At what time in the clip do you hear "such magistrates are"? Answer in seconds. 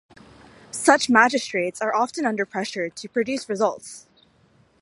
0.71-1.93